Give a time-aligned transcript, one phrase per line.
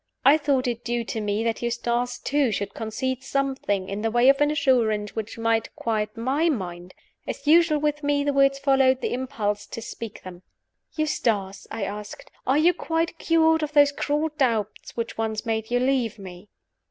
[0.25, 4.29] I thought it due to me that Eustace too should concede something, in the way
[4.29, 6.95] of an assurance which might quiet my mind.
[7.27, 10.41] As usual with me, the words followed the impulse to speak them.
[10.95, 15.77] "Eustace," I asked, "are you quite cured of those cruel doubts which once made you
[15.77, 16.49] leave me?"